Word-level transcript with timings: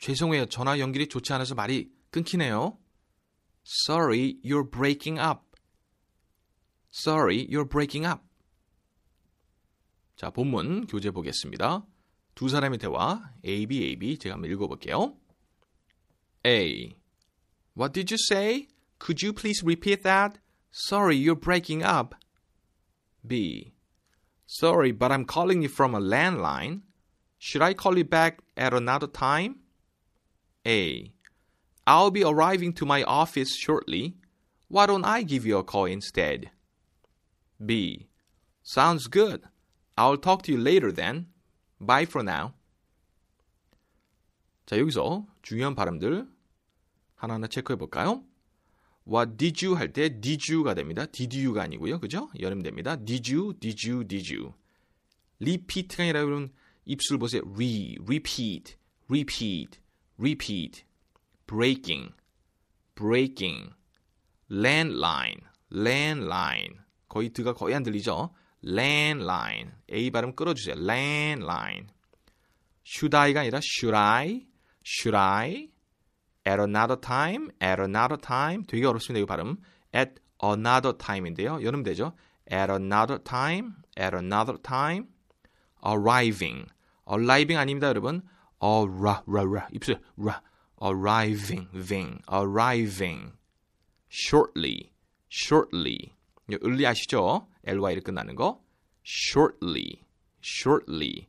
죄송해요. 0.00 0.46
전화 0.46 0.78
연결이 0.78 1.08
좋지 1.08 1.32
않아서 1.34 1.54
말이 1.54 1.92
끊기네요. 2.10 2.78
Sorry, 3.64 4.40
you're 4.42 4.68
breaking 4.68 5.20
up. 5.20 5.42
Sorry, 6.92 7.46
you're 7.46 7.68
breaking 7.68 8.06
up. 8.06 8.22
자, 10.16 10.30
본문 10.30 10.86
교재 10.86 11.10
보겠습니다. 11.10 11.86
두 12.34 12.48
사람의 12.48 12.78
대화 12.78 13.30
A, 13.44 13.66
B, 13.66 13.84
A, 13.84 13.96
B 13.96 14.18
제가 14.18 14.34
한번 14.34 14.50
읽어 14.50 14.66
볼게요. 14.66 15.16
A. 16.46 16.96
What 17.76 17.92
did 17.92 18.12
you 18.12 18.18
say? 18.18 18.68
Could 18.98 19.24
you 19.24 19.32
please 19.32 19.62
repeat 19.64 20.02
that? 20.02 20.40
Sorry, 20.72 21.16
you're 21.16 21.38
breaking 21.38 21.84
up. 21.84 22.14
B. 23.26 23.72
Sorry, 24.46 24.92
but 24.92 25.12
I'm 25.12 25.24
calling 25.24 25.62
you 25.62 25.68
from 25.68 25.94
a 25.94 26.00
landline. 26.00 26.82
Should 27.38 27.62
I 27.62 27.74
call 27.74 27.96
you 27.96 28.04
back 28.04 28.40
at 28.56 28.74
another 28.74 29.06
time? 29.06 29.60
A. 30.70 31.12
I'll 31.84 32.12
be 32.12 32.22
arriving 32.22 32.72
to 32.74 32.86
my 32.86 33.02
office 33.02 33.56
shortly. 33.56 34.14
Why 34.68 34.86
don't 34.86 35.04
I 35.04 35.24
give 35.24 35.44
you 35.44 35.58
a 35.58 35.64
call 35.64 35.86
instead? 35.86 36.50
B. 37.58 38.06
Sounds 38.62 39.08
good. 39.08 39.42
I'll 39.98 40.16
talk 40.16 40.42
to 40.44 40.52
you 40.52 40.58
later 40.58 40.92
then. 40.92 41.26
Bye 41.80 42.06
for 42.06 42.22
now. 42.22 42.54
자, 44.66 44.78
여기서 44.78 45.26
중요한 45.42 45.74
발음들 45.74 46.28
하나하나 47.16 47.48
체크해 47.48 47.76
볼까요? 47.76 48.22
What 49.04 49.36
did 49.36 49.66
you 49.66 49.76
할 49.76 49.92
때 49.92 50.20
did 50.20 50.52
you가 50.52 50.74
됩니다. 50.74 51.06
did 51.06 51.36
you가 51.36 51.62
아니고요. 51.62 51.98
그죠? 51.98 52.30
여름 52.38 52.62
됩니다. 52.62 52.94
did 52.94 53.34
you, 53.34 53.54
did 53.58 53.90
you, 53.90 54.06
did 54.06 54.32
you. 54.32 54.54
repeat가 55.40 56.04
아니라 56.04 56.24
그러면 56.24 56.52
입술 56.84 57.18
보세요. 57.18 57.42
re, 57.56 57.96
repeat, 58.02 58.76
repeat, 59.08 59.80
repeat. 60.20 60.84
breaking, 61.50 62.12
breaking. 62.94 63.72
landline, 64.48 65.40
landline. 65.72 66.78
거의 67.08 67.30
드가 67.30 67.54
거의 67.54 67.74
안 67.74 67.82
들리죠? 67.82 68.30
landline. 68.64 69.72
A 69.92 70.10
발음 70.10 70.34
끌어주세요. 70.36 70.76
landline. 70.76 71.88
should 72.86 73.16
I가 73.16 73.40
아니라 73.40 73.60
should 73.62 73.96
I, 73.96 74.46
should 74.84 75.16
I. 75.16 75.70
at 76.46 76.60
another 76.60 77.00
time, 77.00 77.50
at 77.60 77.80
another 77.80 78.16
time. 78.20 78.62
되게 78.66 78.86
어렵습니다. 78.86 79.22
이 79.22 79.26
발음. 79.26 79.56
at 79.94 80.14
another 80.42 80.96
time인데요. 80.96 81.62
여름 81.62 81.82
되죠? 81.82 82.12
at 82.50 82.72
another 82.72 83.22
time, 83.22 83.74
at 83.98 84.16
another 84.16 84.56
time. 84.62 85.08
arriving. 85.84 86.66
arriving 87.08 87.56
아닙니다, 87.56 87.88
여러분. 87.88 88.22
arra, 88.61 89.23
ra, 89.25 89.43
ra. 89.43 89.67
입술, 89.73 89.99
ra. 90.17 90.41
arriving, 90.81 91.67
ving, 91.73 92.21
arriving. 92.27 93.33
shortly, 94.09 94.91
shortly. 95.27 96.13
early 96.49 96.85
아시죠? 96.85 97.47
ly를 97.65 98.01
끝나는 98.01 98.35
거. 98.35 98.61
shortly, 99.03 100.03
shortly. 100.41 101.27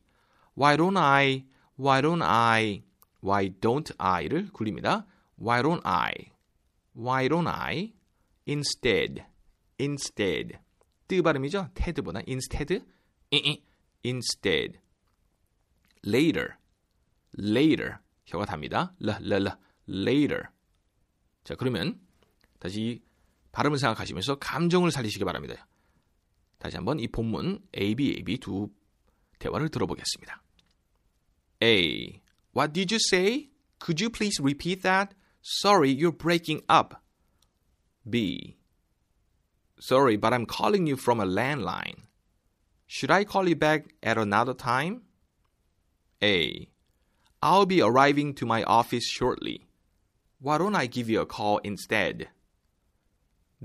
why 0.55 0.75
don't 0.75 0.97
I, 0.97 1.43
why 1.75 2.01
don't 2.01 2.23
I, 2.23 2.83
why 3.21 3.49
don't 3.49 3.91
I를 3.97 4.51
굴립니다. 4.51 5.05
Why 5.37 5.61
don't 5.61 5.81
I? 5.85 6.31
Why 6.93 7.27
don't 7.27 7.47
I? 7.47 7.93
Instead, 8.47 9.25
instead. 9.77 10.59
뜨 11.07 11.21
발음이죠? 11.21 11.69
ted보다 11.73 12.23
instead, 12.27 12.83
instead. 14.03 14.79
Later, 16.03 16.57
Later. 17.38 17.96
혀가 18.26 18.46
답니다. 18.46 18.94
라, 18.98 19.18
라, 19.20 19.38
라. 19.38 19.58
Later. 19.88 20.44
자, 21.44 21.54
그러면 21.54 22.00
다시 22.58 23.02
발음을 23.52 23.78
생각하시면서 23.78 24.36
감정을 24.36 24.90
살리시기 24.90 25.24
바랍니다. 25.24 25.66
다시 26.58 26.76
한번 26.76 27.00
이 27.00 27.08
본문 27.08 27.60
A, 27.76 27.94
B, 27.94 28.10
A, 28.10 28.22
B 28.22 28.38
두 28.38 28.70
대화를 29.38 29.68
들어보겠습니다. 29.68 30.42
A. 31.62 32.22
What 32.56 32.72
did 32.72 32.94
you 32.94 33.00
say? 33.00 33.50
Could 33.80 34.02
you 34.02 34.10
please 34.10 34.40
repeat 34.40 34.82
that? 34.82 35.14
Sorry, 35.42 35.90
you're 35.90 36.16
breaking 36.16 36.62
up. 36.68 36.94
B. 38.08 38.56
Sorry, 39.80 40.16
but 40.16 40.32
I'm 40.32 40.46
calling 40.46 40.86
you 40.86 40.96
from 40.96 41.20
a 41.20 41.26
landline. 41.26 42.06
Should 42.86 43.10
I 43.10 43.24
call 43.24 43.48
you 43.48 43.56
back 43.56 43.94
at 44.02 44.16
another 44.16 44.54
time? 44.54 45.02
A. 46.22 46.68
I'll 47.41 47.65
be 47.65 47.81
arriving 47.81 48.33
to 48.35 48.45
my 48.45 48.63
office 48.63 49.07
shortly. 49.07 49.67
Why 50.39 50.57
don't 50.57 50.75
I 50.75 50.87
give 50.87 51.09
you 51.09 51.21
a 51.21 51.25
call 51.25 51.59
instead? 51.63 52.29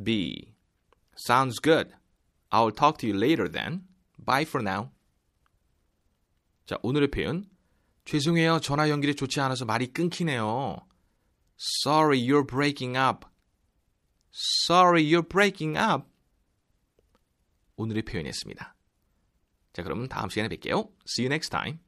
B. 0.00 0.54
Sounds 1.16 1.58
good. 1.58 1.92
I'll 2.50 2.70
talk 2.70 2.98
to 2.98 3.06
you 3.06 3.14
later 3.14 3.48
then. 3.48 3.84
Bye 4.18 4.44
for 4.44 4.62
now. 4.62 4.90
자, 6.66 6.78
오늘의 6.82 7.10
표현. 7.10 7.46
죄송해요. 8.04 8.60
전화 8.60 8.88
연결이 8.88 9.14
좋지 9.14 9.40
않아서 9.40 9.64
말이 9.64 9.86
끊기네요. 9.92 10.86
Sorry, 11.84 12.18
you're 12.18 12.46
breaking 12.46 12.96
up. 12.96 13.26
Sorry, 14.64 15.02
you're 15.02 15.28
breaking 15.28 15.78
up. 15.78 16.06
오늘의 17.76 18.02
표현이었습니다. 18.02 18.74
자, 19.72 19.82
그럼 19.82 20.08
다음 20.08 20.28
시간에 20.28 20.48
뵐게요. 20.48 20.90
See 21.06 21.24
you 21.24 21.32
next 21.32 21.50
time. 21.50 21.78